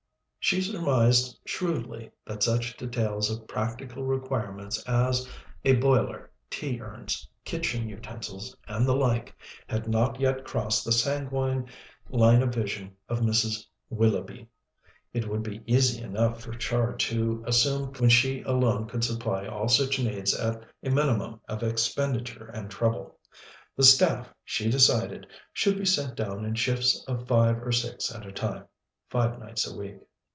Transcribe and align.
She 0.43 0.59
surmised 0.59 1.39
shrewdly 1.45 2.09
that 2.25 2.41
such 2.41 2.75
details 2.75 3.29
of 3.29 3.47
practical 3.47 4.03
requirements 4.03 4.81
as 4.85 5.29
a 5.63 5.75
boiler, 5.75 6.31
tea 6.49 6.81
urns, 6.81 7.29
kitchen 7.45 7.87
utensils, 7.87 8.57
and 8.67 8.85
the 8.87 8.95
like, 8.95 9.33
had 9.67 9.87
not 9.87 10.19
yet 10.19 10.43
crossed 10.43 10.83
the 10.83 10.91
sanguine 10.91 11.67
line 12.09 12.41
of 12.41 12.53
vision 12.53 12.95
of 13.07 13.19
Mrs. 13.19 13.65
Willoughby. 13.91 14.49
It 15.13 15.29
would 15.29 15.43
be 15.43 15.61
easy 15.67 16.01
enough 16.01 16.41
for 16.41 16.53
Char 16.53 16.93
to 16.95 17.43
assume 17.45 17.83
command 17.83 17.97
when 17.99 18.09
she 18.09 18.41
alone 18.41 18.87
could 18.87 19.03
supply 19.03 19.45
all 19.45 19.69
such 19.69 19.99
needs 19.99 20.33
at 20.33 20.63
a 20.83 20.89
minimum 20.89 21.39
of 21.47 21.61
expenditure 21.61 22.47
and 22.47 22.69
trouble. 22.69 23.19
The 23.77 23.83
staff, 23.83 24.33
she 24.43 24.71
decided, 24.71 25.27
should 25.53 25.77
be 25.77 25.85
sent 25.85 26.15
down 26.15 26.43
in 26.45 26.55
shifts 26.55 27.05
of 27.07 27.27
five 27.27 27.61
or 27.61 27.71
six 27.71 28.13
at 28.13 28.25
a 28.25 28.31
time, 28.33 28.65
five 29.07 29.37
nights 29.39 29.67
a 29.71 29.77
week. 29.77 29.99